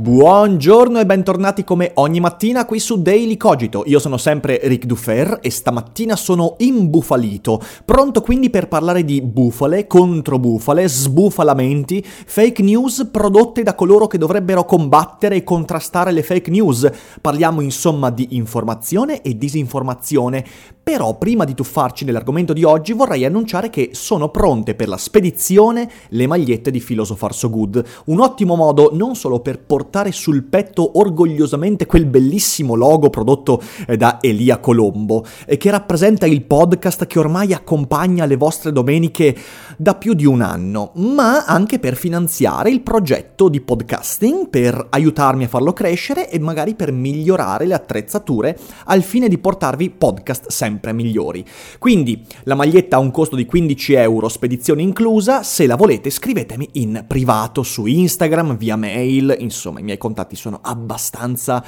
Buongiorno 0.00 0.98
e 0.98 1.04
bentornati 1.04 1.62
come 1.62 1.90
ogni 1.96 2.20
mattina 2.20 2.64
qui 2.64 2.78
su 2.78 3.02
Daily 3.02 3.36
Cogito. 3.36 3.82
Io 3.84 3.98
sono 3.98 4.16
sempre 4.16 4.58
Ric 4.62 4.86
Dufer 4.86 5.40
e 5.42 5.50
stamattina 5.50 6.16
sono 6.16 6.54
imbufalito, 6.56 7.60
pronto 7.84 8.22
quindi 8.22 8.48
per 8.48 8.66
parlare 8.66 9.04
di 9.04 9.20
bufale, 9.20 9.86
controbufale, 9.86 10.88
sbufalamenti, 10.88 12.02
fake 12.02 12.62
news 12.62 13.10
prodotte 13.12 13.62
da 13.62 13.74
coloro 13.74 14.06
che 14.06 14.16
dovrebbero 14.16 14.64
combattere 14.64 15.36
e 15.36 15.44
contrastare 15.44 16.12
le 16.12 16.22
fake 16.22 16.50
news. 16.50 16.90
Parliamo 17.20 17.60
insomma 17.60 18.08
di 18.08 18.28
informazione 18.30 19.20
e 19.20 19.36
disinformazione. 19.36 20.42
Però 20.82 21.18
prima 21.18 21.44
di 21.44 21.54
tuffarci 21.54 22.06
nell'argomento 22.06 22.54
di 22.54 22.64
oggi 22.64 22.94
vorrei 22.94 23.26
annunciare 23.26 23.68
che 23.68 23.90
sono 23.92 24.30
pronte 24.30 24.74
per 24.74 24.88
la 24.88 24.96
spedizione 24.96 25.88
le 26.08 26.26
magliette 26.26 26.70
di 26.70 26.80
Philosopher 26.80 27.34
So 27.34 27.50
Good, 27.50 27.84
un 28.06 28.18
ottimo 28.18 28.56
modo 28.56 28.88
non 28.94 29.14
solo 29.14 29.40
per 29.40 29.60
portare 29.60 29.88
portare 29.90 30.12
sul 30.12 30.44
petto 30.44 30.98
orgogliosamente 31.00 31.84
quel 31.84 32.06
bellissimo 32.06 32.76
logo 32.76 33.10
prodotto 33.10 33.60
eh, 33.88 33.96
da 33.96 34.18
Elia 34.20 34.58
Colombo, 34.58 35.26
e 35.44 35.56
che 35.56 35.68
rappresenta 35.68 36.26
il 36.26 36.42
podcast 36.42 37.06
che 37.06 37.18
ormai 37.18 37.52
accompagna 37.52 38.24
le 38.24 38.36
vostre 38.36 38.70
domeniche 38.70 39.36
da 39.76 39.96
più 39.96 40.14
di 40.14 40.26
un 40.26 40.42
anno, 40.42 40.92
ma 40.94 41.44
anche 41.44 41.80
per 41.80 41.96
finanziare 41.96 42.70
il 42.70 42.82
progetto 42.82 43.48
di 43.48 43.60
podcasting, 43.60 44.48
per 44.48 44.86
aiutarmi 44.90 45.44
a 45.44 45.48
farlo 45.48 45.72
crescere 45.72 46.30
e 46.30 46.38
magari 46.38 46.76
per 46.76 46.92
migliorare 46.92 47.66
le 47.66 47.74
attrezzature 47.74 48.56
al 48.84 49.02
fine 49.02 49.26
di 49.26 49.38
portarvi 49.38 49.90
podcast 49.90 50.50
sempre 50.50 50.92
migliori. 50.92 51.44
Quindi 51.80 52.24
la 52.44 52.54
maglietta 52.54 52.94
ha 52.94 53.00
un 53.00 53.10
costo 53.10 53.34
di 53.34 53.44
15 53.44 53.94
euro, 53.94 54.28
spedizione 54.28 54.82
inclusa, 54.82 55.42
se 55.42 55.66
la 55.66 55.74
volete 55.74 56.10
scrivetemi 56.10 56.68
in 56.74 57.04
privato 57.08 57.64
su 57.64 57.86
Instagram, 57.86 58.56
via 58.56 58.76
mail, 58.76 59.34
insomma 59.40 59.79
i 59.80 59.82
miei 59.82 59.98
contatti 59.98 60.36
sono 60.36 60.60
abbastanza 60.62 61.64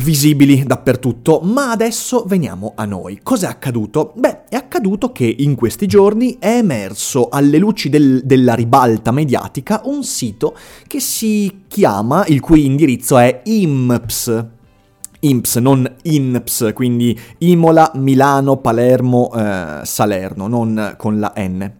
visibili 0.00 0.62
dappertutto, 0.64 1.40
ma 1.40 1.70
adesso 1.70 2.24
veniamo 2.26 2.72
a 2.76 2.84
noi. 2.84 3.20
Cos'è 3.22 3.46
accaduto? 3.46 4.12
Beh, 4.16 4.44
è 4.48 4.56
accaduto 4.56 5.12
che 5.12 5.34
in 5.38 5.54
questi 5.54 5.86
giorni 5.86 6.36
è 6.38 6.56
emerso 6.56 7.28
alle 7.28 7.58
luci 7.58 7.90
del, 7.90 8.22
della 8.24 8.54
ribalta 8.54 9.10
mediatica 9.10 9.82
un 9.84 10.02
sito 10.02 10.56
che 10.86 11.00
si 11.00 11.64
chiama, 11.68 12.24
il 12.26 12.40
cui 12.40 12.64
indirizzo 12.64 13.18
è 13.18 13.42
IMPS. 13.44 14.46
IMPS, 15.20 15.56
non 15.56 15.96
INPS, 16.02 16.72
quindi 16.74 17.18
Imola, 17.38 17.92
Milano, 17.94 18.56
Palermo, 18.56 19.30
eh, 19.34 19.80
Salerno, 19.84 20.48
non 20.48 20.94
con 20.96 21.20
la 21.20 21.32
N. 21.36 21.70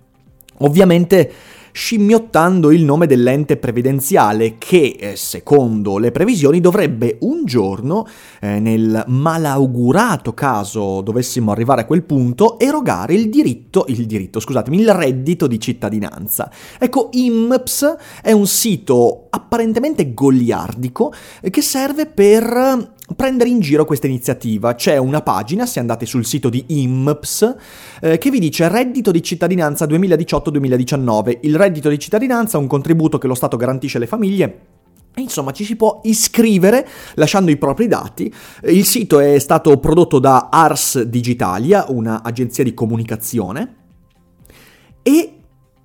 Ovviamente 0.58 1.32
scimmiottando 1.72 2.70
il 2.70 2.84
nome 2.84 3.06
dell'ente 3.06 3.56
previdenziale 3.56 4.56
che, 4.58 4.96
eh, 4.98 5.16
secondo 5.16 5.98
le 5.98 6.12
previsioni, 6.12 6.60
dovrebbe 6.60 7.16
un 7.20 7.44
giorno, 7.44 8.06
eh, 8.40 8.60
nel 8.60 9.04
malaugurato 9.08 10.34
caso 10.34 11.00
dovessimo 11.00 11.50
arrivare 11.50 11.82
a 11.82 11.86
quel 11.86 12.02
punto, 12.02 12.58
erogare 12.58 13.14
il 13.14 13.28
diritto, 13.28 13.84
il 13.88 14.06
diritto, 14.06 14.38
scusatemi, 14.38 14.80
il 14.80 14.92
reddito 14.92 15.46
di 15.46 15.58
cittadinanza. 15.58 16.50
Ecco, 16.78 17.08
IMPS 17.12 17.96
è 18.22 18.32
un 18.32 18.46
sito 18.46 19.21
apparentemente 19.34 20.12
goliardico 20.12 21.12
eh, 21.40 21.50
che 21.50 21.62
serve 21.62 22.06
per 22.06 22.94
prendere 23.16 23.50
in 23.50 23.60
giro 23.60 23.84
questa 23.84 24.06
iniziativa. 24.06 24.74
C'è 24.74 24.96
una 24.96 25.22
pagina, 25.22 25.66
se 25.66 25.80
andate 25.80 26.06
sul 26.06 26.24
sito 26.24 26.48
di 26.48 26.64
IMPS, 26.68 27.56
eh, 28.00 28.18
che 28.18 28.30
vi 28.30 28.38
dice 28.38 28.68
reddito 28.68 29.10
di 29.10 29.22
cittadinanza 29.22 29.86
2018-2019. 29.86 31.38
Il 31.42 31.56
reddito 31.56 31.88
di 31.88 31.98
cittadinanza 31.98 32.58
è 32.58 32.60
un 32.60 32.66
contributo 32.66 33.18
che 33.18 33.26
lo 33.26 33.34
Stato 33.34 33.56
garantisce 33.56 33.96
alle 33.96 34.06
famiglie 34.06 34.60
Insomma, 35.16 35.52
ci 35.52 35.64
si 35.64 35.76
può 35.76 36.00
iscrivere 36.04 36.88
lasciando 37.14 37.50
i 37.50 37.58
propri 37.58 37.86
dati. 37.86 38.32
Il 38.62 38.84
sito 38.86 39.18
è 39.18 39.38
stato 39.38 39.76
prodotto 39.78 40.18
da 40.18 40.48
Ars 40.50 41.02
Digitalia, 41.02 41.84
un'agenzia 41.88 42.64
di 42.64 42.72
comunicazione, 42.72 43.74
e 45.02 45.41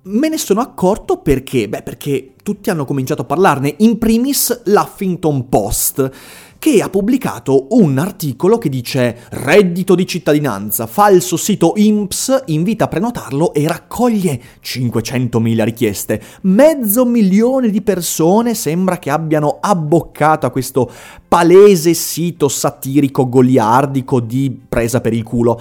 me 0.08 0.28
ne 0.28 0.38
sono 0.38 0.60
accorto 0.60 1.18
perché? 1.18 1.68
Beh, 1.68 1.82
perché 1.82 2.32
tutti 2.42 2.70
hanno 2.70 2.86
cominciato 2.86 3.22
a 3.22 3.26
parlarne, 3.26 3.74
in 3.78 3.98
primis 3.98 4.62
l'Huffington 4.64 5.48
Post 5.48 6.10
che 6.58 6.82
ha 6.82 6.88
pubblicato 6.88 7.68
un 7.70 7.98
articolo 7.98 8.58
che 8.58 8.68
dice 8.68 9.16
reddito 9.30 9.94
di 9.94 10.06
cittadinanza, 10.06 10.88
falso 10.88 11.36
sito 11.36 11.74
INPS 11.76 12.44
invita 12.46 12.84
a 12.84 12.88
prenotarlo 12.88 13.52
e 13.52 13.68
raccoglie 13.68 14.40
500.000 14.60 15.62
richieste. 15.62 16.20
Mezzo 16.42 17.04
milione 17.04 17.70
di 17.70 17.80
persone 17.80 18.54
sembra 18.54 18.98
che 18.98 19.10
abbiano 19.10 19.58
abboccato 19.60 20.46
a 20.46 20.50
questo 20.50 20.90
palese 21.28 21.94
sito 21.94 22.48
satirico 22.48 23.28
goliardico 23.28 24.18
di 24.18 24.58
presa 24.68 25.00
per 25.00 25.12
il 25.12 25.22
culo. 25.22 25.60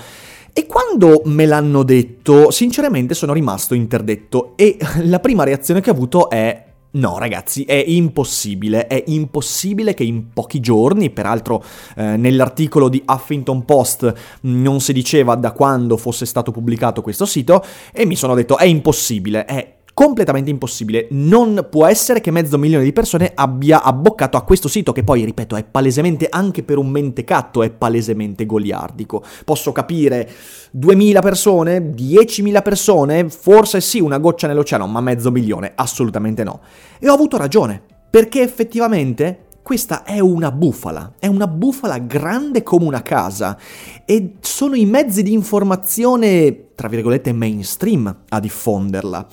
E 0.57 0.65
quando 0.65 1.21
me 1.25 1.45
l'hanno 1.45 1.83
detto, 1.83 2.49
sinceramente 2.49 3.13
sono 3.13 3.31
rimasto 3.31 3.75
interdetto 3.75 4.53
e 4.55 4.75
la 5.05 5.19
prima 5.19 5.43
reazione 5.43 5.81
che 5.81 5.91
ho 5.91 5.93
avuto 5.93 6.31
è 6.31 6.65
No, 6.89 7.19
ragazzi, 7.19 7.63
è 7.63 7.83
impossibile, 7.85 8.87
è 8.87 9.03
impossibile 9.05 9.93
che 9.93 10.03
in 10.03 10.33
pochi 10.33 10.59
giorni, 10.59 11.11
peraltro 11.11 11.63
eh, 11.95 12.17
nell'articolo 12.17 12.89
di 12.89 13.03
Huffington 13.05 13.65
Post 13.65 14.11
non 14.41 14.79
si 14.79 14.93
diceva 14.93 15.35
da 15.35 15.51
quando 15.51 15.95
fosse 15.95 16.25
stato 16.25 16.51
pubblicato 16.51 17.03
questo 17.03 17.27
sito, 17.27 17.63
e 17.93 18.05
mi 18.07 18.15
sono 18.15 18.33
detto 18.33 18.57
è 18.57 18.65
impossibile, 18.65 19.45
è 19.45 19.76
completamente 19.97 20.51
impossibile. 20.51 21.07
Non 21.09 21.69
può 21.71 21.87
essere 21.87 22.21
che 22.21 22.29
mezzo 22.29 22.59
milione 22.59 22.83
di 22.83 22.93
persone 22.93 23.31
abbia 23.33 23.81
abboccato 23.81 24.37
a 24.37 24.43
questo 24.43 24.67
sito 24.67 24.91
che 24.91 25.03
poi, 25.03 25.25
ripeto, 25.25 25.55
è 25.55 25.63
palesemente 25.63 26.27
anche 26.29 26.61
per 26.61 26.77
un 26.77 26.87
mentecatto, 26.87 27.63
è 27.63 27.71
palesemente 27.71 28.45
goliardico. 28.45 29.23
Posso 29.43 29.71
capire 29.71 30.29
2000 30.69 31.19
persone, 31.19 31.95
10.000 31.95 32.61
persone, 32.61 33.27
forse 33.27 33.81
sì, 33.81 33.99
una 33.99 34.19
goccia 34.19 34.45
nell'oceano, 34.45 34.85
ma 34.85 35.01
mezzo 35.01 35.31
milione, 35.31 35.71
assolutamente 35.73 36.43
no. 36.43 36.59
E 36.99 37.09
ho 37.09 37.13
avuto 37.15 37.37
ragione, 37.37 37.81
perché 38.07 38.43
effettivamente 38.43 39.45
questa 39.63 40.03
è 40.03 40.19
una 40.19 40.51
bufala, 40.51 41.13
è 41.17 41.25
una 41.25 41.47
bufala 41.47 41.97
grande 41.97 42.61
come 42.61 42.85
una 42.85 43.01
casa 43.01 43.57
e 44.05 44.35
sono 44.41 44.75
i 44.75 44.85
mezzi 44.85 45.23
di 45.23 45.33
informazione, 45.33 46.67
tra 46.75 46.87
virgolette, 46.87 47.33
mainstream 47.33 48.15
a 48.29 48.39
diffonderla. 48.39 49.27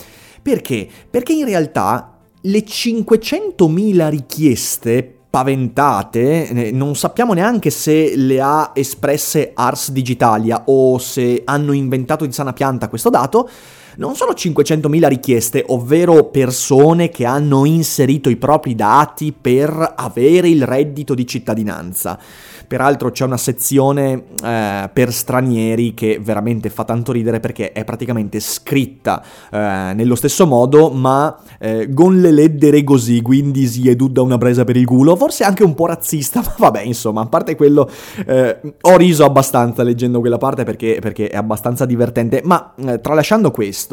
Perché? 0.45 0.87
Perché 1.09 1.33
in 1.33 1.47
realtà 1.47 2.19
le 2.43 2.59
500.000 2.59 4.11
richieste 4.11 5.21
paventate, 5.31 6.71
non 6.75 6.95
sappiamo 6.95 7.33
neanche 7.33 7.71
se 7.71 8.15
le 8.15 8.43
ha 8.43 8.73
espresse 8.75 9.53
Ars 9.55 9.91
Digitalia 9.91 10.65
o 10.67 10.99
se 10.99 11.41
hanno 11.47 11.73
inventato 11.73 12.27
di 12.27 12.33
sana 12.33 12.53
pianta 12.53 12.89
questo 12.89 13.09
dato, 13.09 13.49
non 13.97 14.15
sono 14.15 14.33
500.000 14.33 15.09
richieste, 15.09 15.65
ovvero 15.69 16.25
persone 16.25 17.09
che 17.09 17.25
hanno 17.25 17.65
inserito 17.65 18.29
i 18.29 18.37
propri 18.37 18.75
dati 18.75 19.33
per 19.39 19.95
avere 19.97 20.49
il 20.49 20.65
reddito 20.65 21.15
di 21.15 21.27
cittadinanza. 21.27 22.19
Peraltro 22.67 23.11
c'è 23.11 23.25
una 23.25 23.37
sezione 23.37 24.25
eh, 24.43 24.91
per 24.93 25.13
stranieri 25.13 25.95
che 25.95 26.19
veramente 26.21 26.71
fa 26.71 26.85
tanto 26.85 27.13
ridere 27.13 27.39
perché 27.39 27.73
è 27.73 27.85
praticamente 27.85 28.41
scritta 28.41 29.23
eh, 29.51 29.93
nello 29.95 30.15
stesso 30.15 30.47
modo, 30.47 30.91
ma 30.91 31.37
eh, 31.59 31.93
con 31.93 32.21
le 32.21 32.31
lettere 32.31 32.83
così, 32.83 33.21
quindi 33.21 33.67
si 33.67 33.89
è 33.89 33.95
da 33.95 34.23
una 34.23 34.39
presa 34.39 34.65
per 34.65 34.77
il 34.77 34.87
culo, 34.87 35.15
forse 35.17 35.45
anche 35.45 35.63
un 35.63 35.75
po' 35.75 35.87
razzista, 35.87 36.41
ma 36.45 36.55
vabbè, 36.57 36.81
insomma, 36.81 37.23
a 37.23 37.27
parte 37.27 37.55
quello, 37.55 37.89
eh, 38.27 38.59
ho 38.81 38.97
riso 38.97 39.25
abbastanza 39.25 39.83
leggendo 39.83 40.21
quella 40.21 40.39
parte 40.39 40.65
perché, 40.65 40.99
perché 41.01 41.29
è 41.29 41.37
abbastanza 41.37 41.85
divertente, 41.85 42.41
ma 42.45 42.75
eh, 42.77 43.01
tralasciando 43.01 43.51
questo, 43.51 43.84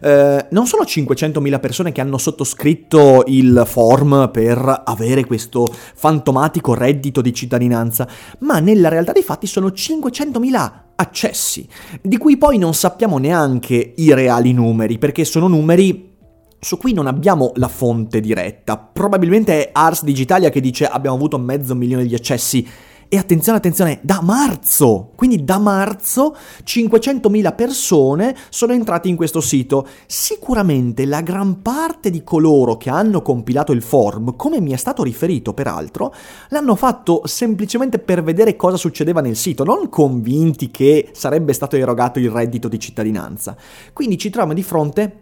eh, 0.00 0.46
non 0.50 0.66
sono 0.66 0.82
500.000 0.82 1.60
persone 1.60 1.92
che 1.92 2.00
hanno 2.00 2.18
sottoscritto 2.18 3.24
il 3.26 3.62
form 3.66 4.30
per 4.32 4.82
avere 4.84 5.24
questo 5.24 5.66
fantomatico 5.94 6.74
reddito 6.74 7.20
di 7.20 7.32
cittadinanza, 7.32 8.08
ma 8.40 8.58
nella 8.58 8.88
realtà 8.88 9.12
dei 9.12 9.22
fatti 9.22 9.46
sono 9.46 9.68
500.000 9.68 10.72
accessi, 10.96 11.68
di 12.02 12.16
cui 12.16 12.36
poi 12.36 12.58
non 12.58 12.74
sappiamo 12.74 13.18
neanche 13.18 13.94
i 13.96 14.12
reali 14.12 14.52
numeri, 14.52 14.98
perché 14.98 15.24
sono 15.24 15.46
numeri 15.46 16.16
su 16.60 16.76
cui 16.76 16.92
non 16.92 17.06
abbiamo 17.06 17.52
la 17.56 17.68
fonte 17.68 18.20
diretta. 18.20 18.76
Probabilmente 18.76 19.66
è 19.66 19.70
Ars 19.72 20.02
Digitalia 20.02 20.50
che 20.50 20.60
dice 20.60 20.86
abbiamo 20.86 21.16
avuto 21.16 21.38
mezzo 21.38 21.74
milione 21.74 22.04
di 22.04 22.14
accessi. 22.14 22.66
E 23.10 23.16
attenzione, 23.16 23.56
attenzione, 23.56 24.00
da 24.02 24.20
marzo! 24.22 25.12
Quindi 25.16 25.42
da 25.42 25.56
marzo 25.56 26.36
500.000 26.62 27.54
persone 27.54 28.36
sono 28.50 28.74
entrate 28.74 29.08
in 29.08 29.16
questo 29.16 29.40
sito. 29.40 29.86
Sicuramente 30.04 31.06
la 31.06 31.22
gran 31.22 31.62
parte 31.62 32.10
di 32.10 32.22
coloro 32.22 32.76
che 32.76 32.90
hanno 32.90 33.22
compilato 33.22 33.72
il 33.72 33.80
form, 33.80 34.36
come 34.36 34.60
mi 34.60 34.72
è 34.72 34.76
stato 34.76 35.02
riferito 35.02 35.54
peraltro, 35.54 36.12
l'hanno 36.50 36.74
fatto 36.74 37.22
semplicemente 37.24 37.98
per 37.98 38.22
vedere 38.22 38.56
cosa 38.56 38.76
succedeva 38.76 39.22
nel 39.22 39.36
sito, 39.36 39.64
non 39.64 39.88
convinti 39.88 40.70
che 40.70 41.08
sarebbe 41.12 41.54
stato 41.54 41.76
erogato 41.76 42.18
il 42.18 42.28
reddito 42.28 42.68
di 42.68 42.78
cittadinanza. 42.78 43.56
Quindi 43.94 44.18
ci 44.18 44.28
troviamo 44.28 44.52
di 44.52 44.62
fronte 44.62 45.20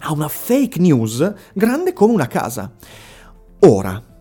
a 0.00 0.12
una 0.12 0.28
fake 0.28 0.78
news 0.78 1.32
grande 1.54 1.94
come 1.94 2.12
una 2.12 2.26
casa. 2.26 2.70
Ora, 3.60 4.13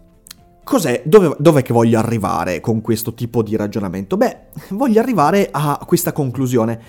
cos'è? 0.63 1.01
Dove, 1.05 1.35
dov'è 1.39 1.61
che 1.61 1.73
voglio 1.73 1.99
arrivare 1.99 2.59
con 2.59 2.81
questo 2.81 3.13
tipo 3.13 3.43
di 3.43 3.55
ragionamento? 3.55 4.17
Beh, 4.17 4.37
voglio 4.69 4.99
arrivare 4.99 5.49
a 5.51 5.79
questa 5.85 6.11
conclusione. 6.11 6.81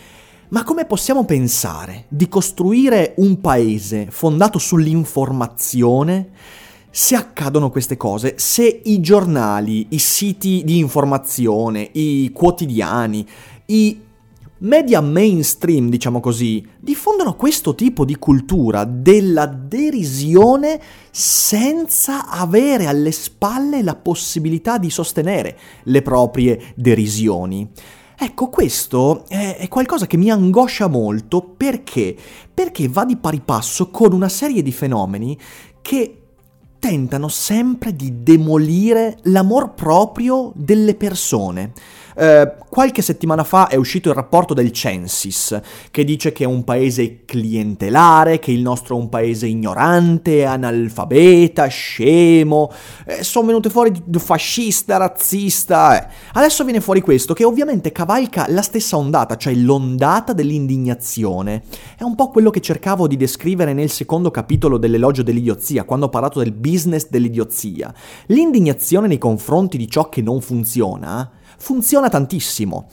Ma 0.49 0.63
come 0.63 0.85
possiamo 0.85 1.25
pensare 1.25 2.05
di 2.09 2.29
costruire 2.29 3.15
un 3.17 3.41
paese 3.41 4.07
fondato 4.11 4.59
sull'informazione 4.59 6.29
se 6.91 7.17
accadono 7.17 7.71
queste 7.71 7.97
cose? 7.97 8.35
Se 8.37 8.83
i 8.85 9.01
giornali, 9.01 9.87
i 9.91 9.99
siti 9.99 10.63
di 10.65 10.79
informazione, 10.79 11.89
i 11.93 12.31
quotidiani, 12.33 13.27
i 13.67 14.01
media 14.65 15.01
mainstream, 15.01 15.89
diciamo 15.89 16.21
così, 16.21 16.67
diffondono 16.79 17.37
questo 17.37 17.75
tipo 17.75 18.05
di 18.05 18.17
cultura 18.17 18.85
della 18.85 19.47
derisione 19.47 20.81
senza 21.11 22.29
avere 22.29 22.87
alle 22.87 23.13
spalle 23.13 23.83
la 23.83 23.95
possibilità 23.95 24.79
di 24.79 24.91
sostenere 24.91 25.59
le 25.85 26.03
proprie 26.03 26.73
derisioni. 26.75 27.69
Ecco, 28.17 28.49
questo 28.49 29.25
è, 29.29 29.67
qualcosa 29.69 30.07
che 30.07 30.17
mi 30.17 30.31
angoscia 30.31 30.87
molto 30.87 31.43
perché? 31.43 32.17
Perché 32.53 32.89
va 32.89 33.05
di 33.05 33.17
pari 33.17 33.41
passo 33.45 33.91
con 33.91 34.13
una 34.13 34.29
serie 34.29 34.63
di 34.63 34.73
fenomeni 34.73 35.39
che 35.83 36.21
tentano 36.79 37.29
sempre 37.29 37.97
di 37.97 38.23
demolire 38.23 39.19
l'amor 39.23 39.75
proprio 39.75 40.53
delle 40.55 40.95
persone. 40.95 41.73
Eh, 42.17 42.55
qualche 42.69 43.03
settimana 43.03 43.45
fa 43.45 43.69
è 43.69 43.77
uscito 43.77 44.09
il 44.09 44.15
rapporto 44.15 44.55
del 44.55 44.73
Censis, 44.73 45.61
che 45.91 46.05
dice 46.05 46.33
che 46.33 46.45
è 46.45 46.47
un 46.47 46.65
paese 46.65 47.25
clientelare, 47.25 48.39
che 48.39 48.53
il 48.53 48.63
nostro 48.63 48.97
è 48.97 49.01
un 49.01 49.09
paese 49.09 49.47
ignorante, 49.47 50.45
analfabeta, 50.45 51.67
scemo, 51.67 52.71
eh, 53.07 53.23
sono 53.23 53.47
venute 53.47 53.71
fuori 53.71 53.93
fascista, 54.19 54.97
razzista. 54.97 56.01
Eh. 56.01 56.13
Adesso 56.35 56.65
viene 56.65 56.81
fuori 56.81 57.01
questo, 57.01 57.35
che 57.35 57.45
ovviamente 57.45 57.93
cavalca 57.93 58.47
la 58.49 58.63
stessa 58.63 58.97
ondata, 58.97 59.37
cioè 59.37 59.55
l'ondata 59.55 60.33
dell'indignazione. 60.33 61.63
È 61.97 62.03
un 62.03 62.15
po' 62.15 62.31
quello 62.31 62.51
che 62.51 62.61
cercavo 62.61 63.07
di 63.07 63.17
descrivere 63.17 63.73
nel 63.73 63.91
secondo 63.91 64.31
capitolo 64.31 64.79
dell'elogio 64.79 65.23
dell'idiozia, 65.23 65.85
quando 65.85 66.07
ho 66.07 66.11
parlato 66.11 66.39
del 66.39 66.53
business 66.53 67.09
dell'idiozia. 67.09 67.93
L'indignazione 68.27 69.07
nei 69.07 69.19
confronti 69.19 69.77
di 69.77 69.89
ciò 69.89 70.09
che 70.09 70.23
non 70.23 70.41
funziona 70.41 71.43
funziona 71.65 72.11
tantissimo. 72.11 72.89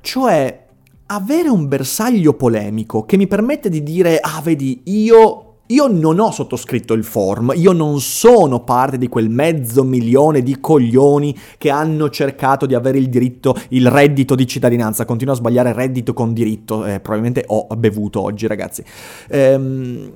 Cioè, 0.00 0.64
avere 1.06 1.48
un 1.48 1.68
bersaglio 1.68 2.34
polemico 2.34 3.04
che 3.04 3.16
mi 3.16 3.28
permette 3.28 3.68
di 3.68 3.84
dire, 3.84 4.18
ah, 4.18 4.40
vedi, 4.42 4.82
io 4.86 5.42
io 5.68 5.88
non 5.88 6.20
ho 6.20 6.30
sottoscritto 6.30 6.92
il 6.92 7.02
form, 7.02 7.52
io 7.56 7.72
non 7.72 8.00
sono 8.00 8.62
parte 8.62 8.98
di 8.98 9.08
quel 9.08 9.28
mezzo 9.28 9.82
milione 9.82 10.42
di 10.42 10.60
coglioni 10.60 11.36
che 11.58 11.70
hanno 11.70 12.08
cercato 12.08 12.66
di 12.66 12.74
avere 12.74 12.98
il 12.98 13.08
diritto, 13.08 13.56
il 13.70 13.88
reddito 13.90 14.36
di 14.36 14.46
cittadinanza. 14.46 15.04
Continuo 15.04 15.34
a 15.34 15.36
sbagliare 15.36 15.72
reddito 15.72 16.12
con 16.12 16.32
diritto, 16.32 16.84
eh, 16.84 17.00
probabilmente 17.00 17.42
ho 17.48 17.66
bevuto 17.76 18.22
oggi 18.22 18.46
ragazzi. 18.46 18.84
Ehm, 19.28 20.12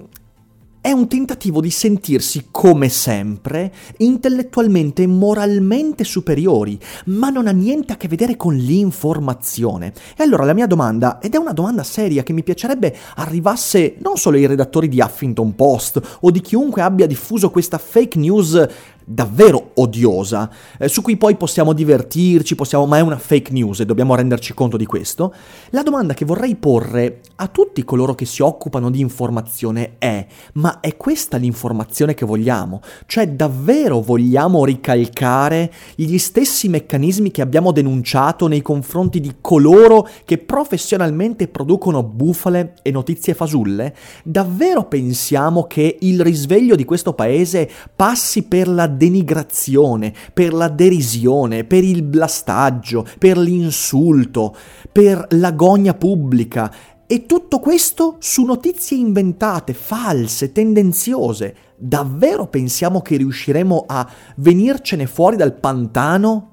un 1.01 1.09
tentativo 1.09 1.63
di 1.63 1.71
sentirsi, 1.71 2.49
come 2.51 2.91
sempre, 2.91 3.73
intellettualmente 3.99 5.03
e 5.03 5.07
moralmente 5.07 6.05
superiori, 6.05 6.79
ma 7.07 7.31
non 7.31 7.47
ha 7.47 7.53
niente 7.53 7.95
a 7.95 7.97
che 7.97 8.07
vedere 8.07 8.37
con 8.37 8.55
l'informazione. 8.55 9.95
E 10.15 10.23
allora 10.23 10.45
la 10.45 10.53
mia 10.53 10.67
domanda, 10.67 11.19
ed 11.19 11.35
è 11.35 11.39
una 11.39 11.55
domanda 11.55 11.83
seria 11.85 12.23
che 12.23 12.35
mi 12.35 12.43
piacerebbe 12.43 12.95
arrivasse 13.17 13.97
non 14.01 14.19
solo 14.19 14.37
ai 14.37 14.45
redattori 14.45 14.89
di 14.89 15.01
Huffington 15.01 15.55
Post 15.55 16.19
o 16.21 16.31
di 16.31 16.43
chiunque 16.43 16.83
abbia 16.83 17.07
diffuso 17.07 17.51
questa 17.51 17.79
fake 17.79 18.19
news 18.19 18.67
davvero 19.13 19.73
odiosa, 19.75 20.49
eh, 20.79 20.87
su 20.87 21.03
cui 21.03 21.17
poi 21.17 21.35
possiamo 21.35 21.73
divertirci, 21.73 22.55
possiamo, 22.55 22.87
ma 22.87 22.99
è 22.99 23.01
una 23.01 23.19
fake 23.19 23.53
news 23.53 23.81
e 23.81 23.87
dobbiamo 23.87 24.15
renderci 24.15 24.55
conto 24.55 24.77
di 24.77 24.87
questo, 24.87 25.35
la 25.71 25.83
domanda 25.83 26.15
che 26.15 26.25
vorrei 26.25 26.55
porre 26.55 27.21
a 27.37 27.49
tutti 27.49 27.85
coloro 27.85 28.15
che 28.15 28.25
si 28.25 28.43
occupano 28.43 28.89
di 28.89 29.01
informazione 29.01 29.97
è, 29.99 30.25
ma 30.55 30.79
è 30.79 30.97
questa 30.97 31.39
l'informazione 31.39 32.15
che 32.15 32.25
vogliamo? 32.25 32.81
Cioè 33.07 33.29
davvero 33.29 34.01
vogliamo 34.01 34.65
ricalcare 34.65 35.73
gli 35.97 36.19
stessi 36.19 36.69
meccanismi 36.69 37.33
che 37.33 37.43
abbiamo 37.43 37.73
denunciato 37.73 38.47
nei 38.47 38.63
confronti 38.63 39.19
di 39.19 39.37
coloro 39.41 40.09
che 40.25 40.39
professionalmente 40.39 41.49
producono 41.49 42.05
bufale 42.05 42.75
e 42.83 42.93
notizie 42.93 43.35
fasulle? 43.35 43.95
Davvero 44.23 44.85
pensiamo 44.85 45.65
che 45.65 45.97
il 46.01 46.21
risveglio 46.21 46.77
di 46.77 46.85
questo 46.85 47.13
paese 47.13 47.69
passi 47.97 48.45
per 48.45 48.69
la 48.69 48.87
denigrazione, 49.01 50.13
per 50.35 50.53
la 50.53 50.69
derisione, 50.69 51.65
per 51.65 51.83
il 51.83 52.03
blastaggio, 52.03 53.07
per 53.19 53.39
l'insulto, 53.39 54.55
per 54.93 55.27
l'agonia 55.31 55.95
pubblica. 55.95 56.71
E 57.07 57.25
tutto 57.25 57.61
questo 57.61 58.17
su 58.19 58.45
notizie 58.45 58.99
inventate, 58.99 59.73
false, 59.73 60.53
tendenziose. 60.53 61.55
Davvero 61.79 62.47
pensiamo 62.47 63.01
che 63.01 63.17
riusciremo 63.17 63.85
a 63.87 64.07
venircene 64.37 65.07
fuori 65.07 65.37
dal 65.37 65.55
pantano 65.55 66.49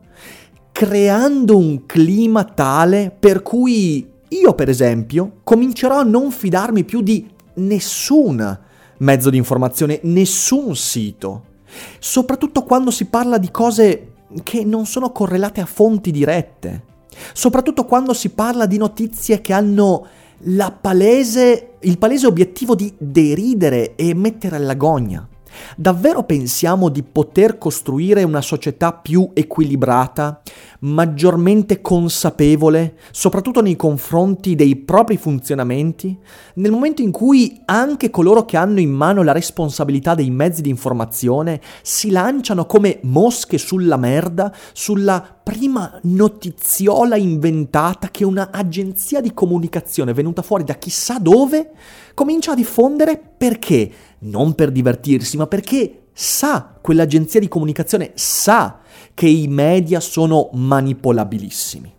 creando 0.71 1.57
un 1.57 1.85
clima 1.85 2.45
tale 2.45 3.13
per 3.17 3.41
cui 3.41 4.09
io, 4.29 4.53
per 4.53 4.69
esempio, 4.69 5.39
comincerò 5.43 5.99
a 5.99 6.03
non 6.03 6.31
fidarmi 6.31 6.85
più 6.85 7.01
di 7.01 7.27
nessun 7.55 8.59
mezzo 8.99 9.29
di 9.29 9.37
informazione, 9.37 9.99
nessun 10.03 10.75
sito 10.75 11.55
soprattutto 11.99 12.63
quando 12.63 12.91
si 12.91 13.05
parla 13.05 13.37
di 13.37 13.51
cose 13.51 14.13
che 14.43 14.63
non 14.63 14.85
sono 14.85 15.11
correlate 15.11 15.61
a 15.61 15.65
fonti 15.65 16.11
dirette, 16.11 16.83
soprattutto 17.33 17.85
quando 17.85 18.13
si 18.13 18.29
parla 18.29 18.65
di 18.65 18.77
notizie 18.77 19.41
che 19.41 19.53
hanno 19.53 20.05
palese, 20.81 21.73
il 21.79 21.97
palese 21.97 22.27
obiettivo 22.27 22.75
di 22.75 22.93
deridere 22.97 23.95
e 23.95 24.13
mettere 24.13 24.55
all'agonia. 24.55 25.27
Davvero 25.75 26.23
pensiamo 26.23 26.89
di 26.89 27.03
poter 27.03 27.57
costruire 27.57 28.23
una 28.23 28.41
società 28.41 28.93
più 28.93 29.29
equilibrata, 29.33 30.41
maggiormente 30.79 31.81
consapevole, 31.81 32.97
soprattutto 33.11 33.61
nei 33.61 33.75
confronti 33.75 34.55
dei 34.55 34.75
propri 34.75 35.17
funzionamenti, 35.17 36.17
nel 36.55 36.71
momento 36.71 37.01
in 37.01 37.11
cui 37.11 37.61
anche 37.65 38.09
coloro 38.09 38.45
che 38.45 38.57
hanno 38.57 38.79
in 38.79 38.91
mano 38.91 39.23
la 39.23 39.31
responsabilità 39.31 40.15
dei 40.15 40.29
mezzi 40.29 40.61
di 40.61 40.69
informazione 40.69 41.61
si 41.81 42.09
lanciano 42.09 42.65
come 42.65 42.99
mosche 43.03 43.57
sulla 43.57 43.97
merda, 43.97 44.53
sulla 44.73 45.36
prima 45.47 45.97
notiziola 46.03 47.15
inventata 47.15 48.09
che 48.09 48.25
un'agenzia 48.25 49.21
di 49.21 49.33
comunicazione 49.33 50.11
venuta 50.11 50.41
fuori 50.41 50.65
da 50.65 50.73
chissà 50.73 51.19
dove 51.19 51.71
comincia 52.13 52.51
a 52.51 52.55
diffondere 52.55 53.17
perché? 53.37 53.89
Non 54.19 54.55
per 54.55 54.71
divertirsi, 54.71 55.37
ma 55.37 55.47
perché 55.47 56.07
sa, 56.11 56.75
quell'agenzia 56.81 57.39
di 57.39 57.47
comunicazione 57.47 58.11
sa 58.15 58.79
che 59.13 59.27
i 59.29 59.47
media 59.47 60.01
sono 60.01 60.49
manipolabilissimi. 60.51 61.93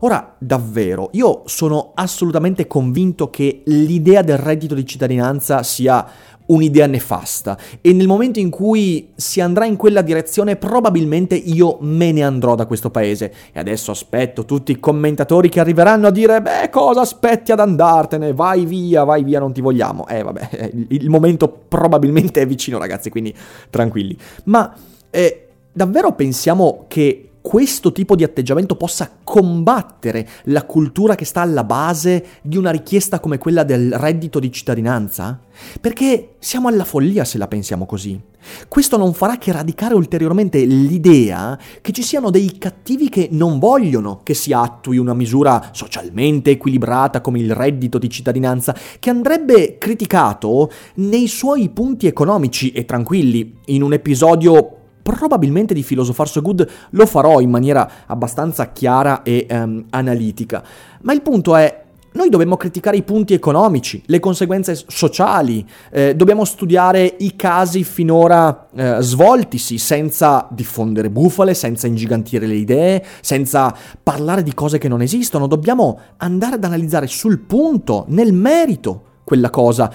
Ora, 0.00 0.36
davvero, 0.38 1.08
io 1.14 1.42
sono 1.46 1.90
assolutamente 1.96 2.68
convinto 2.68 3.28
che 3.28 3.62
l'idea 3.66 4.22
del 4.22 4.38
reddito 4.38 4.76
di 4.76 4.86
cittadinanza 4.86 5.64
sia 5.64 6.08
un'idea 6.48 6.86
nefasta. 6.86 7.58
E 7.80 7.92
nel 7.92 8.06
momento 8.06 8.38
in 8.38 8.50
cui 8.50 9.10
si 9.14 9.40
andrà 9.40 9.64
in 9.64 9.76
quella 9.76 10.02
direzione 10.02 10.56
probabilmente 10.56 11.34
io 11.34 11.78
me 11.80 12.12
ne 12.12 12.22
andrò 12.22 12.54
da 12.54 12.66
questo 12.66 12.90
paese. 12.90 13.32
E 13.52 13.58
adesso 13.58 13.90
aspetto 13.90 14.44
tutti 14.44 14.72
i 14.72 14.80
commentatori 14.80 15.48
che 15.48 15.60
arriveranno 15.60 16.08
a 16.08 16.10
dire 16.10 16.40
beh 16.40 16.70
cosa 16.70 17.00
aspetti 17.00 17.52
ad 17.52 17.60
andartene? 17.60 18.32
Vai 18.32 18.64
via 18.64 19.04
vai 19.04 19.24
via 19.24 19.38
non 19.38 19.52
ti 19.52 19.60
vogliamo. 19.60 20.06
Eh 20.06 20.22
vabbè 20.22 20.70
il 20.88 21.08
momento 21.08 21.48
probabilmente 21.48 22.40
è 22.40 22.46
vicino 22.46 22.78
ragazzi 22.78 23.10
quindi 23.10 23.34
tranquilli. 23.70 24.16
Ma 24.44 24.72
eh, 25.10 25.48
davvero 25.72 26.12
pensiamo 26.12 26.84
che 26.88 27.27
questo 27.48 27.92
tipo 27.92 28.14
di 28.14 28.24
atteggiamento 28.24 28.76
possa 28.76 29.10
combattere 29.24 30.28
la 30.44 30.66
cultura 30.66 31.14
che 31.14 31.24
sta 31.24 31.40
alla 31.40 31.64
base 31.64 32.22
di 32.42 32.58
una 32.58 32.70
richiesta 32.70 33.20
come 33.20 33.38
quella 33.38 33.64
del 33.64 33.90
reddito 33.94 34.38
di 34.38 34.52
cittadinanza? 34.52 35.40
Perché 35.80 36.34
siamo 36.40 36.68
alla 36.68 36.84
follia 36.84 37.24
se 37.24 37.38
la 37.38 37.48
pensiamo 37.48 37.86
così. 37.86 38.20
Questo 38.68 38.98
non 38.98 39.14
farà 39.14 39.38
che 39.38 39.50
radicare 39.50 39.94
ulteriormente 39.94 40.62
l'idea 40.62 41.58
che 41.80 41.92
ci 41.92 42.02
siano 42.02 42.28
dei 42.28 42.58
cattivi 42.58 43.08
che 43.08 43.28
non 43.32 43.58
vogliono 43.58 44.20
che 44.22 44.34
si 44.34 44.52
attui 44.52 44.98
una 44.98 45.14
misura 45.14 45.70
socialmente 45.72 46.50
equilibrata 46.50 47.22
come 47.22 47.38
il 47.38 47.54
reddito 47.54 47.96
di 47.96 48.10
cittadinanza, 48.10 48.76
che 48.98 49.08
andrebbe 49.08 49.78
criticato 49.78 50.70
nei 50.96 51.26
suoi 51.26 51.70
punti 51.70 52.06
economici 52.06 52.72
e 52.72 52.84
tranquilli, 52.84 53.56
in 53.68 53.82
un 53.82 53.94
episodio 53.94 54.77
probabilmente 55.12 55.74
di 55.74 55.82
Philosopher 55.82 56.28
So 56.28 56.42
Good 56.42 56.68
lo 56.90 57.06
farò 57.06 57.40
in 57.40 57.50
maniera 57.50 57.90
abbastanza 58.06 58.72
chiara 58.72 59.22
e 59.22 59.46
um, 59.50 59.84
analitica. 59.90 60.62
Ma 61.02 61.12
il 61.12 61.22
punto 61.22 61.56
è, 61.56 61.84
noi 62.10 62.30
dobbiamo 62.30 62.56
criticare 62.56 62.96
i 62.96 63.02
punti 63.02 63.34
economici, 63.34 64.02
le 64.06 64.18
conseguenze 64.18 64.76
sociali, 64.86 65.66
eh, 65.90 66.16
dobbiamo 66.16 66.44
studiare 66.44 67.14
i 67.18 67.36
casi 67.36 67.84
finora 67.84 68.68
eh, 68.74 68.96
svoltisi 69.00 69.78
senza 69.78 70.48
diffondere 70.50 71.10
bufale, 71.10 71.54
senza 71.54 71.86
ingigantire 71.86 72.46
le 72.46 72.54
idee, 72.54 73.04
senza 73.20 73.74
parlare 74.02 74.42
di 74.42 74.54
cose 74.54 74.78
che 74.78 74.88
non 74.88 75.02
esistono, 75.02 75.46
dobbiamo 75.46 75.98
andare 76.16 76.56
ad 76.56 76.64
analizzare 76.64 77.06
sul 77.06 77.38
punto, 77.38 78.04
nel 78.08 78.32
merito, 78.32 79.02
quella 79.22 79.50
cosa. 79.50 79.92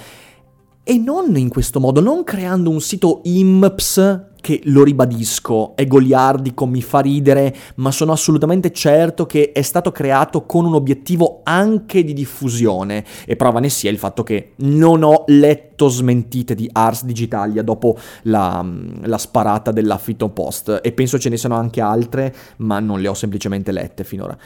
E 0.86 0.98
non 0.98 1.34
in 1.38 1.48
questo 1.48 1.80
modo, 1.80 2.02
non 2.02 2.26
creando 2.26 2.70
un 2.70 2.82
sito 2.82 3.22
IMPS 3.24 4.32
che 4.42 4.60
lo 4.66 4.84
ribadisco, 4.84 5.78
è 5.78 5.88
goliardico, 5.88 6.66
mi 6.66 6.82
fa 6.82 7.00
ridere, 7.00 7.56
ma 7.76 7.90
sono 7.92 8.12
assolutamente 8.12 8.74
certo 8.74 9.26
che 9.26 9.54
è 9.54 9.62
stato 9.62 9.94
creato 9.94 10.46
con 10.46 10.66
un 10.66 10.74
obiettivo 10.74 11.40
anche 11.46 12.04
di 12.04 12.12
diffusione 12.12 13.06
e 13.26 13.38
prova 13.38 13.62
ne 13.62 13.70
sia 13.70 13.90
il 13.90 13.98
fatto 13.98 14.24
che 14.24 14.56
non 14.58 15.04
ho 15.04 15.24
letto 15.28 15.88
smentite 15.88 16.54
di 16.54 16.68
Ars 16.70 17.06
Digitalia 17.06 17.64
dopo 17.64 17.98
la, 18.24 18.70
la 19.04 19.18
sparata 19.18 19.72
dell'affitto 19.72 20.28
post 20.32 20.82
e 20.84 20.92
penso 20.92 21.18
ce 21.18 21.30
ne 21.30 21.38
siano 21.38 21.56
anche 21.56 21.80
altre, 21.80 22.36
ma 22.58 22.82
non 22.82 23.00
le 23.00 23.08
ho 23.08 23.14
semplicemente 23.14 23.72
lette 23.72 24.04
finora. 24.04 24.38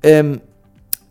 Ehm, 0.00 0.38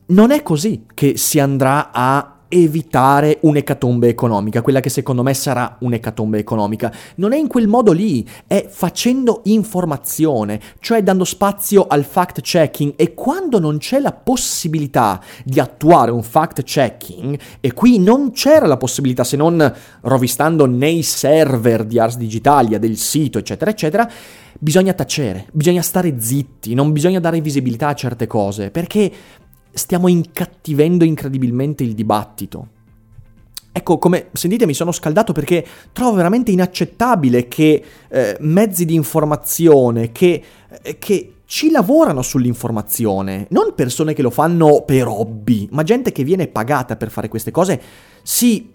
non 0.07 0.29
è 0.29 0.43
così 0.43 0.85
che 0.93 1.17
si 1.17 1.39
andrà 1.39 1.89
a 1.91 2.34
evitare 2.47 3.39
un'ecatombe 3.41 4.07
economica, 4.07 4.61
quella 4.61 4.79
che 4.79 4.89
secondo 4.89 5.23
me 5.23 5.33
sarà 5.33 5.77
un'ecatombe 5.79 6.37
economica. 6.37 6.91
Non 7.15 7.33
è 7.33 7.37
in 7.37 7.47
quel 7.47 7.67
modo 7.67 7.91
lì, 7.91 8.27
è 8.47 8.67
facendo 8.69 9.41
informazione, 9.45 10.59
cioè 10.79 11.03
dando 11.03 11.23
spazio 11.23 11.87
al 11.87 12.03
fact 12.03 12.41
checking 12.41 12.93
e 12.95 13.13
quando 13.13 13.59
non 13.59 13.77
c'è 13.77 13.99
la 13.99 14.11
possibilità 14.13 15.21
di 15.43 15.59
attuare 15.59 16.11
un 16.11 16.23
fact 16.23 16.63
checking, 16.63 17.39
e 17.59 17.73
qui 17.73 17.99
non 17.99 18.31
c'era 18.31 18.67
la 18.67 18.77
possibilità 18.77 19.23
se 19.23 19.37
non 19.37 19.73
rovistando 20.01 20.65
nei 20.65 21.03
server 21.03 21.83
di 21.83 21.99
Ars 21.99 22.17
Digitalia, 22.17 22.79
del 22.79 22.97
sito, 22.97 23.37
eccetera, 23.37 23.71
eccetera, 23.71 24.09
bisogna 24.57 24.93
tacere, 24.93 25.47
bisogna 25.51 25.81
stare 25.81 26.19
zitti, 26.19 26.73
non 26.73 26.91
bisogna 26.91 27.19
dare 27.19 27.41
visibilità 27.41 27.89
a 27.89 27.93
certe 27.93 28.27
cose, 28.27 28.71
perché 28.71 29.11
stiamo 29.75 30.08
incattivendo 30.08 31.03
incredibilmente 31.03 31.84
il 31.84 31.94
dibattito. 31.94 32.70
Ecco, 33.72 33.98
come 33.98 34.29
sentite 34.32 34.65
mi 34.65 34.74
sono 34.74 34.94
scaldato 34.94 35.34
perché 35.34 35.65
trovo 35.91 36.15
veramente 36.15 36.50
inaccettabile 36.50 37.50
che 37.50 37.84
eh, 38.08 38.38
mezzi 38.39 38.86
di 38.86 38.96
informazione, 38.96 40.13
che, 40.13 40.41
eh, 40.82 40.98
che 40.98 41.34
ci 41.46 41.70
lavorano 41.70 42.22
sull'informazione, 42.22 43.48
non 43.50 43.74
persone 43.75 44.13
che 44.13 44.22
lo 44.22 44.29
fanno 44.29 44.84
per 44.84 45.08
hobby, 45.08 45.67
ma 45.72 45.84
gente 45.84 46.13
che 46.13 46.24
viene 46.24 46.48
pagata 46.48 46.96
per 46.96 47.12
fare 47.12 47.27
queste 47.27 47.51
cose, 47.51 47.82
si 48.24 48.72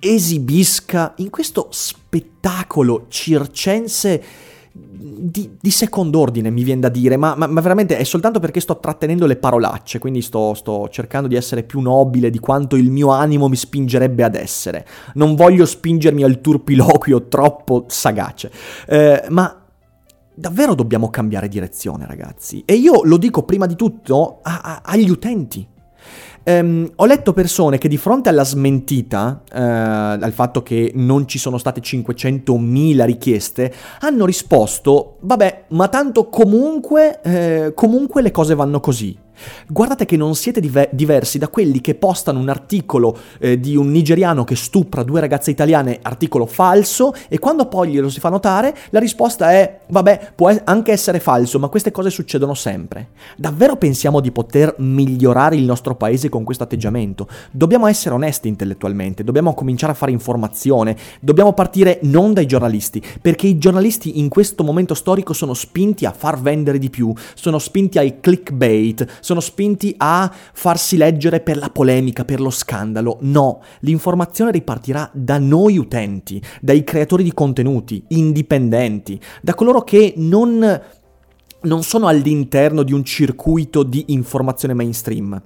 esibisca 0.00 1.14
in 1.18 1.30
questo 1.30 1.68
spettacolo 1.70 3.06
circense 3.08 4.22
di, 4.72 5.56
di 5.60 5.70
secondo 5.70 6.20
ordine, 6.20 6.50
mi 6.50 6.62
viene 6.62 6.80
da 6.80 6.88
dire, 6.88 7.16
ma, 7.16 7.34
ma, 7.34 7.46
ma, 7.46 7.60
veramente 7.60 7.96
è 7.96 8.04
soltanto 8.04 8.38
perché 8.38 8.60
sto 8.60 8.78
trattenendo 8.78 9.26
le 9.26 9.36
parolacce, 9.36 9.98
quindi 9.98 10.22
sto, 10.22 10.54
sto, 10.54 10.88
cercando 10.88 11.28
di 11.28 11.34
essere 11.34 11.62
più 11.62 11.80
nobile 11.80 12.30
di 12.30 12.38
quanto 12.38 12.76
il 12.76 12.90
mio 12.90 13.10
animo 13.10 13.48
mi 13.48 13.56
spingerebbe 13.56 14.22
ad 14.22 14.34
essere. 14.34 14.86
Non 15.14 15.34
voglio 15.34 15.66
spingermi 15.66 16.22
al 16.22 16.40
turpiloquio 16.40 17.28
troppo 17.28 17.84
sagace, 17.88 18.50
eh, 18.86 19.24
ma 19.28 19.60
davvero 20.34 20.74
dobbiamo 20.74 21.10
cambiare 21.10 21.48
direzione, 21.48 22.06
ragazzi. 22.06 22.62
E 22.64 22.74
io 22.74 23.02
lo 23.04 23.16
dico 23.16 23.42
prima 23.42 23.66
di 23.66 23.76
tutto 23.76 24.38
a, 24.42 24.60
a, 24.62 24.80
agli 24.84 25.10
utenti. 25.10 25.66
Um, 26.42 26.90
ho 26.96 27.04
letto 27.04 27.34
persone 27.34 27.76
che 27.76 27.88
di 27.88 27.98
fronte 27.98 28.30
alla 28.30 28.44
smentita, 28.44 29.42
uh, 29.44 29.56
al 29.56 30.32
fatto 30.32 30.62
che 30.62 30.90
non 30.94 31.28
ci 31.28 31.38
sono 31.38 31.58
state 31.58 31.80
500.000 31.80 33.04
richieste, 33.04 33.72
hanno 34.00 34.24
risposto, 34.24 35.18
vabbè, 35.20 35.64
ma 35.68 35.88
tanto 35.88 36.28
comunque, 36.28 37.20
eh, 37.22 37.72
comunque 37.74 38.22
le 38.22 38.30
cose 38.30 38.54
vanno 38.54 38.80
così. 38.80 39.16
Guardate 39.68 40.04
che 40.04 40.16
non 40.16 40.34
siete 40.34 40.60
diver- 40.60 40.92
diversi 40.92 41.38
da 41.38 41.48
quelli 41.48 41.80
che 41.80 41.94
postano 41.94 42.38
un 42.38 42.48
articolo 42.48 43.16
eh, 43.38 43.58
di 43.58 43.76
un 43.76 43.90
nigeriano 43.90 44.44
che 44.44 44.56
stupra 44.56 45.02
due 45.02 45.20
ragazze 45.20 45.50
italiane, 45.50 45.98
articolo 46.02 46.46
falso, 46.46 47.14
e 47.28 47.38
quando 47.38 47.66
poi 47.66 47.90
glielo 47.90 48.08
si 48.08 48.20
fa 48.20 48.28
notare, 48.28 48.76
la 48.90 48.98
risposta 48.98 49.52
è, 49.52 49.80
vabbè, 49.88 50.32
può 50.34 50.52
anche 50.64 50.92
essere 50.92 51.20
falso, 51.20 51.58
ma 51.58 51.68
queste 51.68 51.90
cose 51.90 52.10
succedono 52.10 52.54
sempre. 52.54 53.10
Davvero 53.36 53.76
pensiamo 53.76 54.20
di 54.20 54.30
poter 54.30 54.74
migliorare 54.78 55.56
il 55.56 55.64
nostro 55.64 55.94
paese 55.94 56.28
con 56.28 56.44
questo 56.44 56.64
atteggiamento? 56.64 57.28
Dobbiamo 57.50 57.86
essere 57.86 58.14
onesti 58.14 58.48
intellettualmente, 58.48 59.24
dobbiamo 59.24 59.54
cominciare 59.54 59.92
a 59.92 59.96
fare 59.96 60.12
informazione, 60.12 60.96
dobbiamo 61.20 61.52
partire 61.52 61.98
non 62.02 62.32
dai 62.32 62.46
giornalisti, 62.46 63.02
perché 63.20 63.46
i 63.46 63.58
giornalisti 63.58 64.18
in 64.18 64.28
questo 64.28 64.64
momento 64.64 64.94
storico 64.94 65.32
sono 65.32 65.54
spinti 65.54 66.06
a 66.06 66.12
far 66.12 66.40
vendere 66.40 66.78
di 66.78 66.90
più, 66.90 67.12
sono 67.34 67.58
spinti 67.58 67.98
al 67.98 68.20
clickbait, 68.20 69.18
sono 69.30 69.40
spinti 69.40 69.94
a 69.96 70.28
farsi 70.52 70.96
leggere 70.96 71.38
per 71.38 71.56
la 71.56 71.70
polemica, 71.70 72.24
per 72.24 72.40
lo 72.40 72.50
scandalo. 72.50 73.18
No, 73.20 73.62
l'informazione 73.80 74.50
ripartirà 74.50 75.08
da 75.14 75.38
noi 75.38 75.78
utenti, 75.78 76.42
dai 76.60 76.82
creatori 76.82 77.22
di 77.22 77.32
contenuti, 77.32 78.02
indipendenti, 78.08 79.20
da 79.40 79.54
coloro 79.54 79.82
che 79.82 80.14
non, 80.16 80.82
non 81.60 81.82
sono 81.84 82.08
all'interno 82.08 82.82
di 82.82 82.92
un 82.92 83.04
circuito 83.04 83.84
di 83.84 84.06
informazione 84.08 84.74
mainstream. 84.74 85.40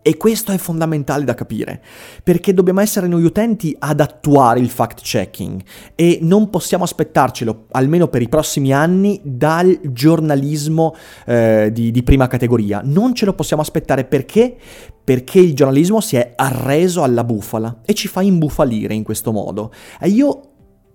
E 0.00 0.16
questo 0.16 0.52
è 0.52 0.56
fondamentale 0.56 1.24
da 1.24 1.34
capire, 1.34 1.82
perché 2.22 2.54
dobbiamo 2.54 2.80
essere 2.80 3.08
noi 3.08 3.24
utenti 3.24 3.76
ad 3.78 4.00
attuare 4.00 4.58
il 4.60 4.70
fact 4.70 5.02
checking 5.02 5.60
e 5.94 6.20
non 6.22 6.48
possiamo 6.48 6.84
aspettarcelo, 6.84 7.66
almeno 7.72 8.08
per 8.08 8.22
i 8.22 8.28
prossimi 8.28 8.72
anni, 8.72 9.20
dal 9.22 9.78
giornalismo 9.82 10.94
eh, 11.26 11.70
di, 11.72 11.90
di 11.90 12.02
prima 12.02 12.26
categoria. 12.26 12.80
Non 12.82 13.14
ce 13.14 13.26
lo 13.26 13.34
possiamo 13.34 13.60
aspettare 13.60 14.04
perché? 14.04 14.56
Perché 15.04 15.40
il 15.40 15.54
giornalismo 15.54 16.00
si 16.00 16.16
è 16.16 16.32
arreso 16.36 17.02
alla 17.02 17.24
bufala 17.24 17.80
e 17.84 17.92
ci 17.92 18.08
fa 18.08 18.22
imbufalire 18.22 18.94
in 18.94 19.02
questo 19.02 19.32
modo. 19.32 19.72
E 20.00 20.08
io 20.08 20.40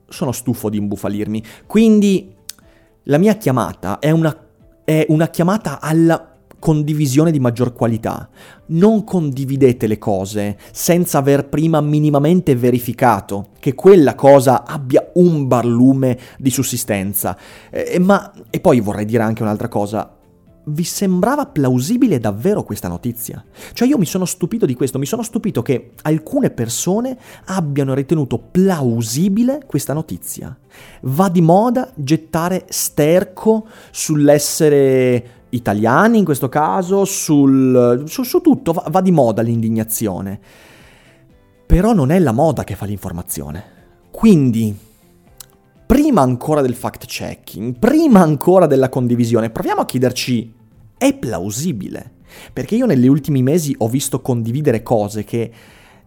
sono 0.08 0.32
stufo 0.32 0.70
di 0.70 0.78
imbufalirmi, 0.78 1.44
quindi 1.68 2.34
la 3.04 3.18
mia 3.18 3.36
chiamata 3.36 4.00
è 4.00 4.12
una, 4.12 4.36
è 4.84 5.06
una 5.10 5.28
chiamata 5.28 5.82
alla 5.82 6.33
condivisione 6.64 7.30
di 7.30 7.42
maggior 7.42 7.74
qualità. 7.74 8.30
Non 8.68 9.04
condividete 9.04 9.86
le 9.86 9.98
cose 9.98 10.58
senza 10.72 11.18
aver 11.18 11.50
prima 11.50 11.82
minimamente 11.82 12.56
verificato 12.56 13.50
che 13.60 13.76
quella 13.76 14.16
cosa 14.16 14.64
abbia 14.64 15.10
un 15.16 15.46
barlume 15.46 16.18
di 16.38 16.50
sussistenza. 16.50 17.38
Eh, 17.70 18.00
ma, 18.00 18.32
e 18.50 18.62
poi 18.62 18.80
vorrei 18.80 19.04
dire 19.04 19.24
anche 19.24 19.44
un'altra 19.44 19.68
cosa, 19.68 20.16
vi 20.68 20.86
sembrava 20.86 21.48
plausibile 21.48 22.18
davvero 22.18 22.64
questa 22.64 22.88
notizia? 22.88 23.44
Cioè 23.74 23.86
io 23.86 23.98
mi 23.98 24.06
sono 24.06 24.24
stupito 24.24 24.66
di 24.66 24.74
questo, 24.74 24.98
mi 25.00 25.06
sono 25.06 25.22
stupito 25.22 25.62
che 25.62 25.92
alcune 26.04 26.50
persone 26.50 27.18
abbiano 27.48 27.94
ritenuto 27.94 28.38
plausibile 28.38 29.64
questa 29.68 29.92
notizia. 29.92 30.58
Va 31.02 31.28
di 31.28 31.42
moda 31.42 31.92
gettare 31.94 32.64
sterco 32.70 33.68
sull'essere 33.92 35.42
italiani 35.54 36.20
in 36.20 36.26
questo 36.26 36.50
caso, 36.50 37.06
sul, 37.06 38.04
su, 38.06 38.24
su 38.24 38.42
tutto, 38.42 38.74
va, 38.74 38.86
va 38.90 39.02
di 39.02 39.12
moda 39.12 39.42
l'indignazione. 39.42 40.40
Però 41.66 41.94
non 41.94 42.12
è 42.12 42.20
la 42.20 42.32
moda 42.32 42.64
che 42.64 42.76
fa 42.76 42.86
l'informazione. 42.86 43.64
Quindi, 44.12 44.76
prima 45.86 46.22
ancora 46.22 46.62
del 46.62 46.76
fact 46.76 47.06
checking, 47.06 47.78
prima 47.80 48.22
ancora 48.22 48.68
della 48.68 48.90
condivisione, 48.90 49.50
proviamo 49.50 49.82
a 49.82 49.86
chiederci, 49.86 50.54
è 50.98 51.14
plausibile? 51.16 52.12
Perché 52.52 52.76
io 52.76 52.86
negli 52.86 53.08
ultimi 53.08 53.42
mesi 53.42 53.76
ho 53.78 53.88
visto 53.88 54.22
condividere 54.22 54.84
cose 54.84 55.24
che 55.24 55.52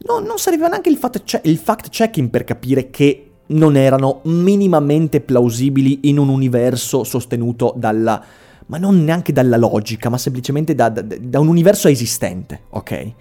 no, 0.06 0.18
non 0.18 0.38
serviva 0.38 0.68
neanche 0.68 0.88
il 0.88 0.96
fact, 0.96 1.22
che- 1.24 1.40
il 1.44 1.56
fact 1.56 1.88
checking 1.88 2.30
per 2.30 2.44
capire 2.44 2.90
che 2.90 3.30
non 3.48 3.76
erano 3.76 4.20
minimamente 4.24 5.20
plausibili 5.20 6.00
in 6.08 6.18
un 6.18 6.28
universo 6.28 7.04
sostenuto 7.04 7.74
dalla 7.76 8.22
ma 8.66 8.78
non 8.78 9.04
neanche 9.04 9.32
dalla 9.32 9.56
logica, 9.56 10.08
ma 10.08 10.18
semplicemente 10.18 10.75
da, 10.75 10.88
da, 10.88 11.02
da 11.02 11.40
un 11.40 11.49
universo 11.49 11.88
esistente, 11.88 12.62
ok? 12.70 13.12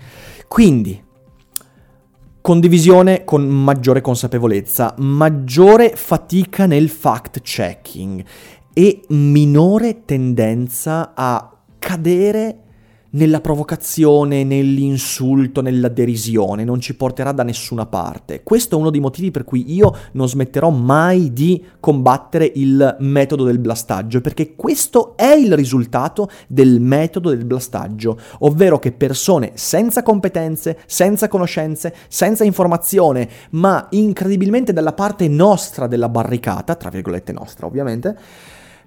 Quindi, 0.47 1.03
condivisione 2.41 3.23
con 3.23 3.47
maggiore 3.47 4.01
consapevolezza, 4.01 4.93
maggiore 4.99 5.93
fatica 5.95 6.65
nel 6.65 6.89
fact 6.89 7.41
checking 7.41 8.23
e 8.73 9.01
minore 9.09 10.05
tendenza 10.05 11.13
a 11.15 11.51
cadere 11.79 12.64
nella 13.15 13.41
provocazione, 13.41 14.43
nell'insulto, 14.43 15.61
nella 15.61 15.87
derisione, 15.87 16.63
non 16.63 16.79
ci 16.79 16.95
porterà 16.95 17.31
da 17.31 17.43
nessuna 17.43 17.85
parte. 17.85 18.43
Questo 18.43 18.75
è 18.75 18.79
uno 18.79 18.89
dei 18.89 18.99
motivi 18.99 19.31
per 19.31 19.43
cui 19.43 19.73
io 19.73 19.93
non 20.13 20.27
smetterò 20.27 20.69
mai 20.69 21.33
di 21.33 21.63
combattere 21.79 22.51
il 22.55 22.97
metodo 22.99 23.43
del 23.43 23.59
blastaggio, 23.59 24.21
perché 24.21 24.55
questo 24.55 25.15
è 25.15 25.31
il 25.31 25.55
risultato 25.55 26.29
del 26.47 26.79
metodo 26.79 27.29
del 27.29 27.45
blastaggio, 27.45 28.19
ovvero 28.39 28.79
che 28.79 28.91
persone 28.91 29.51
senza 29.55 30.03
competenze, 30.03 30.79
senza 30.85 31.27
conoscenze, 31.27 31.95
senza 32.07 32.43
informazione, 32.43 33.29
ma 33.51 33.87
incredibilmente 33.91 34.73
dalla 34.73 34.93
parte 34.93 35.27
nostra 35.27 35.87
della 35.87 36.09
barricata, 36.09 36.75
tra 36.75 36.89
virgolette 36.89 37.31
nostra 37.31 37.65
ovviamente, 37.65 38.17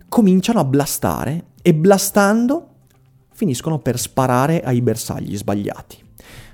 cominciano 0.09 0.61
a 0.61 0.65
blastare 0.65 1.45
e 1.63 1.75
blastando 1.75 2.68
finiscono 3.39 3.79
per 3.79 4.01
sparare 4.01 4.63
ai 4.63 4.83
bersagli 4.83 5.37
sbagliati. 5.37 5.97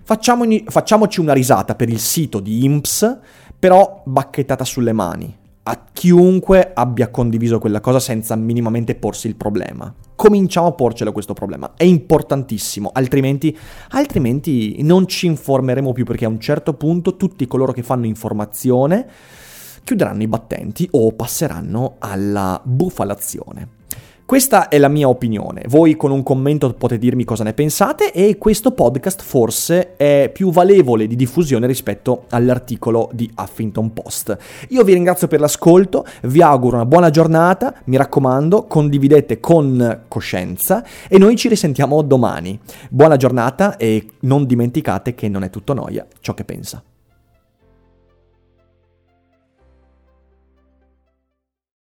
facciamoci 0.05 1.19
una 1.19 1.33
risata 1.33 1.75
per 1.77 1.89
il 1.89 1.99
sito 1.99 2.41
di 2.41 2.63
IMPS, 2.65 3.19
però 3.59 4.03
bacchettata 4.05 4.67
sulle 4.67 4.93
mani, 4.93 5.35
a 5.63 5.83
chiunque 5.91 6.73
abbia 6.75 7.09
condiviso 7.09 7.59
quella 7.59 7.81
cosa 7.81 7.99
senza 8.01 8.37
minimamente 8.37 8.97
porsi 8.97 9.29
il 9.29 9.37
problema. 9.37 9.95
Cominciamo 10.15 10.67
a 10.67 10.73
porcelo 10.73 11.13
questo 11.13 11.33
problema, 11.33 11.73
è 11.75 11.85
importantissimo, 11.85 12.91
altrimenti, 12.93 13.57
altrimenti 13.93 14.83
non 14.83 15.07
ci 15.07 15.25
informeremo 15.25 15.95
più 15.95 16.05
perché 16.05 16.27
a 16.27 16.29
un 16.29 16.39
certo 16.39 16.75
punto 16.75 17.17
tutti 17.17 17.47
coloro 17.47 17.73
che 17.73 17.83
fanno 17.83 18.05
informazione 18.05 19.09
chiuderanno 19.83 20.23
i 20.23 20.29
battenti 20.29 20.87
o 20.91 21.13
passeranno 21.13 21.95
alla 21.99 22.61
bufalazione. 22.63 23.69
Questa 24.27 24.69
è 24.69 24.79
la 24.79 24.89
mia 24.89 25.07
opinione, 25.07 25.65
voi 25.69 25.99
con 25.99 26.11
un 26.11 26.23
commento 26.23 26.73
potete 26.73 26.99
dirmi 26.99 27.25
cosa 27.25 27.45
ne 27.45 27.53
pensate 27.53 28.11
e 28.11 28.39
questo 28.39 28.73
podcast 28.73 29.21
forse 29.21 29.97
è 29.97 30.31
più 30.33 30.51
valevole 30.51 31.07
di 31.07 31.15
diffusione 31.15 31.67
rispetto 31.67 32.25
all'articolo 32.31 33.11
di 33.13 33.31
Huffington 33.37 33.93
Post. 33.93 34.35
Io 34.71 34.83
vi 34.83 34.95
ringrazio 34.95 35.29
per 35.29 35.41
l'ascolto, 35.41 36.07
vi 36.23 36.41
auguro 36.41 36.77
una 36.77 36.87
buona 36.87 37.11
giornata, 37.11 37.75
mi 37.85 37.99
raccomando 37.99 38.65
condividete 38.65 39.41
con 39.41 40.05
coscienza 40.09 40.83
e 41.07 41.19
noi 41.19 41.37
ci 41.37 41.49
risentiamo 41.49 42.01
domani. 42.01 42.59
Buona 42.89 43.17
giornata 43.17 43.77
e 43.77 44.07
non 44.21 44.47
dimenticate 44.47 45.15
che 45.15 45.29
non 45.29 45.45
è 45.45 45.51
tutto 45.51 45.75
noia 45.75 46.07
ciò 46.21 46.33
che 46.33 46.45
pensa. 46.45 46.83